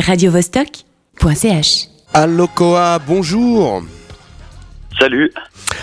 [0.00, 1.88] radiovostok.ch.
[2.12, 3.82] Allocoa, bonjour.
[4.98, 5.32] Salut,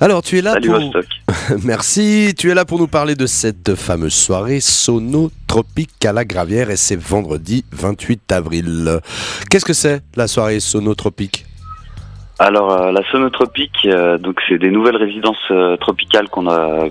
[0.00, 1.06] Alors tu es là salut pour Vostok.
[1.64, 6.70] Merci, tu es là pour nous parler de cette fameuse soirée sonotropique à la Gravière
[6.70, 9.00] et c'est vendredi 28 avril.
[9.50, 11.46] Qu'est-ce que c'est la soirée sonotropique?
[12.38, 16.88] Alors euh, la sonotropique, euh, donc c'est des nouvelles résidences euh, tropicales qu'on a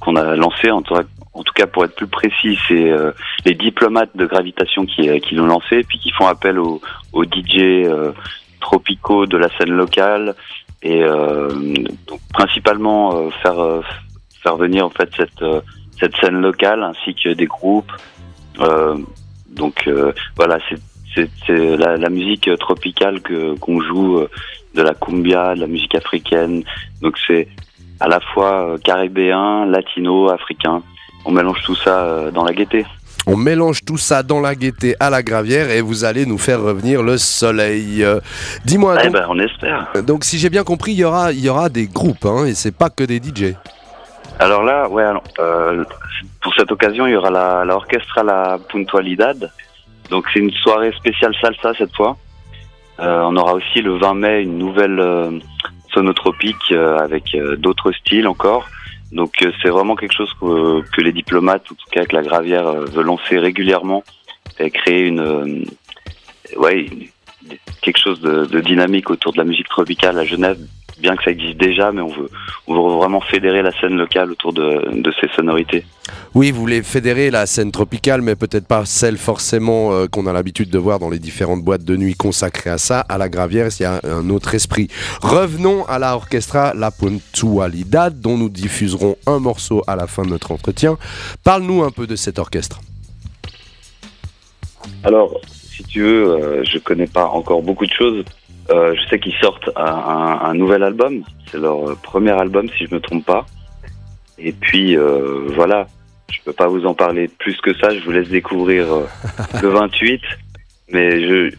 [0.00, 0.70] qu'on a lancées.
[0.70, 0.94] En tout,
[1.38, 3.12] en tout cas, pour être plus précis, c'est euh,
[3.44, 6.80] les diplomates de gravitation qui, euh, qui l'ont lancé, puis qui font appel aux,
[7.12, 8.12] aux DJ euh,
[8.60, 10.34] tropicaux de la scène locale
[10.82, 11.02] et
[12.32, 13.82] principalement faire
[14.44, 15.44] faire venir en fait cette
[15.98, 17.90] cette scène locale ainsi que des groupes.
[19.48, 19.90] Donc
[20.36, 20.58] voilà,
[21.16, 23.20] c'est la, musique tropicale
[23.58, 24.24] qu'on joue
[24.74, 26.62] de la cumbia, de la musique africaine.
[27.02, 27.48] Donc c'est
[27.98, 30.82] à la fois caribéen, latino, africain.
[31.28, 32.86] On mélange tout ça euh, dans la gaieté.
[33.26, 36.62] On mélange tout ça dans la gaieté à la Gravière et vous allez nous faire
[36.62, 38.02] revenir le soleil.
[38.02, 38.18] Euh,
[38.64, 39.88] Dis-moi Eh donc, ben, on espère.
[40.06, 42.54] donc si j'ai bien compris, il y aura, il y aura des groupes hein, et
[42.54, 43.52] c'est pas que des DJ.
[44.38, 45.84] Alors là, ouais, alors, euh,
[46.40, 49.52] pour cette occasion, il y aura la, la Orchestra La Puntualidad.
[50.08, 52.16] Donc c'est une soirée spéciale salsa cette fois.
[53.00, 55.42] Euh, on aura aussi le 20 mai une nouvelle
[55.92, 58.64] sonotropique avec d'autres styles encore.
[59.12, 62.22] Donc euh, c'est vraiment quelque chose que, que les diplomates, en tout cas avec la
[62.22, 64.04] Gravière, euh, veut lancer régulièrement
[64.58, 65.64] et créer une, euh,
[66.56, 66.86] ouais,
[67.80, 70.58] quelque chose de dynamique autour de la musique tropicale à Genève,
[71.00, 72.30] bien que ça existe déjà, mais on veut,
[72.66, 75.84] on veut vraiment fédérer la scène locale autour de, de ces sonorités.
[76.34, 80.32] Oui, vous voulez fédérer la scène tropicale, mais peut-être pas celle forcément euh, qu'on a
[80.32, 83.00] l'habitude de voir dans les différentes boîtes de nuit consacrées à ça.
[83.00, 84.88] À la Gravière, il y a un autre esprit.
[85.22, 90.30] Revenons à la orchestra La Puntualidad, dont nous diffuserons un morceau à la fin de
[90.30, 90.96] notre entretien.
[91.44, 92.80] Parle-nous un peu de cet orchestre.
[95.04, 98.24] Alors, si tu veux, euh, je connais pas encore beaucoup de choses.
[98.70, 101.22] Euh, je sais qu'ils sortent un, un- un nouvel album.
[101.50, 103.46] C'est leur euh, premier album, si je me trompe pas.
[104.38, 105.86] Et puis, euh, voilà.
[106.30, 107.88] Je peux pas vous en parler plus que ça.
[107.90, 108.86] Je vous laisse découvrir
[109.62, 110.20] le 28.
[110.92, 111.50] Mais je,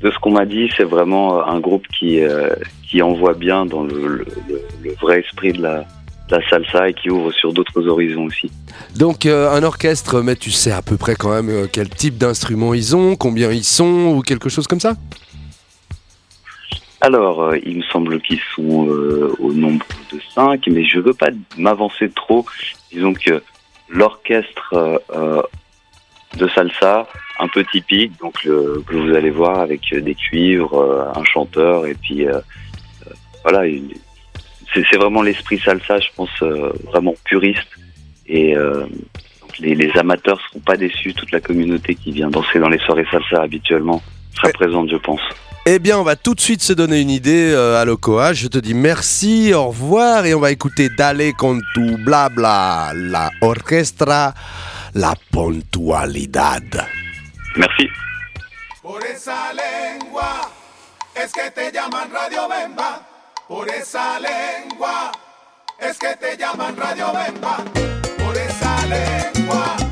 [0.00, 2.50] de ce qu'on m'a dit, c'est vraiment un groupe qui, euh,
[2.88, 5.84] qui envoie bien dans le, le- le- le vrai esprit de la,
[6.50, 8.50] salsa et qui ouvre sur d'autres horizons aussi.
[8.96, 12.18] Donc, euh, un orchestre, mais tu sais à peu près quand même euh, quel type
[12.18, 14.92] d'instruments ils ont, combien ils sont, ou quelque chose comme ça?
[17.00, 21.14] Alors, euh, il me semble qu'ils sont euh, au nombre de cinq, mais je veux
[21.14, 22.44] pas m'avancer trop.
[22.92, 23.42] Disons que
[23.88, 24.74] l'orchestre
[25.14, 25.42] euh,
[26.36, 27.06] de salsa,
[27.38, 31.94] un peu typique, donc le- que vous allez voir avec des cuivres, un chanteur, et
[31.94, 32.26] puis
[33.44, 33.62] voilà,
[34.74, 36.42] c'est vraiment l'esprit salsa, je pense,
[36.84, 37.68] vraiment puriste.
[38.26, 38.54] Et
[39.60, 43.06] les, les amateurs seront pas déçus, toute la communauté qui vient danser dans les soirées
[43.10, 44.02] salsa habituellement
[44.44, 44.52] Ouais.
[44.52, 45.20] présente, je pense.
[45.70, 48.32] Eh bien, on va tout de suite se donner une idée euh, à Locoa.
[48.32, 53.30] Je te dis merci, au revoir, et on va écouter Dale con tu blabla, la
[53.42, 54.32] orchestra,
[54.94, 56.62] la puntualidad.
[57.56, 57.88] Merci.
[58.82, 60.50] Por esa lengua
[61.14, 63.02] es que te llaman Radio Bemba.
[63.46, 65.12] Por esa lengua
[65.78, 67.58] es que te llaman Radio Bemba.
[68.16, 69.87] Por esa lengua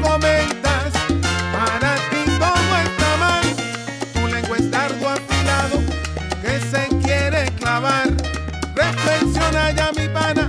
[0.00, 0.92] comentas,
[1.52, 3.44] para ti todo está mal.
[4.12, 5.80] Tu lengua es dardo afilado
[6.42, 8.08] que se quiere clavar.
[8.74, 10.48] Reflexiona ya mi pana,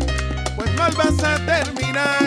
[0.55, 2.18] pues mal vas a terminar.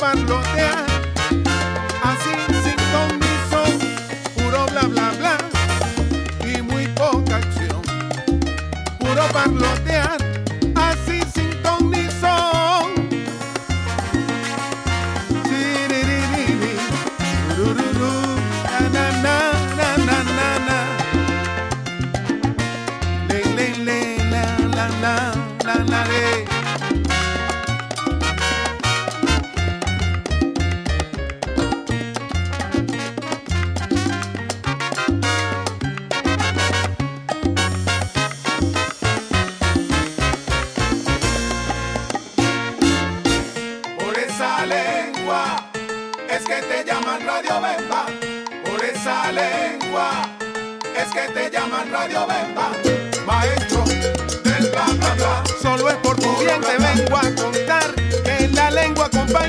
[0.00, 0.89] abandonear.
[44.40, 45.70] Esa lengua
[46.30, 48.06] es que te llaman Radio Bemba.
[48.64, 50.22] Por esa lengua
[50.96, 52.70] es que te llaman Radio Bemba.
[53.26, 55.42] Maestro del bla bla bla.
[55.60, 59.46] Solo es por tu bien te vengo a contar que en la lengua compa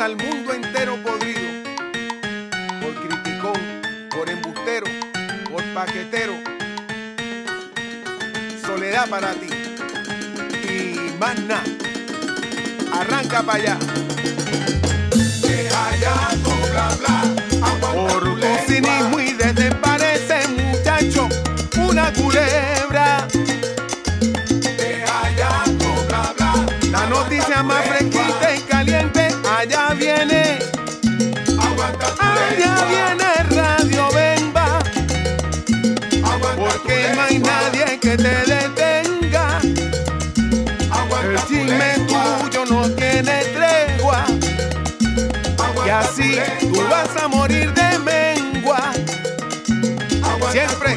[0.00, 1.40] Tienes al mundo entero podrido.
[2.80, 3.60] Por criticón,
[4.08, 4.86] por embustero,
[5.50, 6.32] por paquetero.
[8.64, 9.48] Soledad para ti.
[10.66, 11.64] Y más nada.
[12.94, 13.78] Arranca para allá.
[17.92, 19.70] Por tu cinismo y desde
[37.30, 39.60] hay nadie que te detenga.
[41.22, 44.24] El chisme tuyo no tiene tregua.
[45.86, 48.92] Y así tú vas a morir de mengua.
[50.50, 50.96] Siempre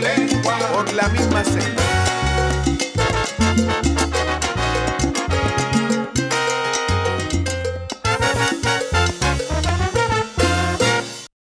[0.74, 1.84] por la misma senda.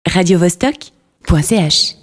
[0.06, 1.97] radiovostok.ch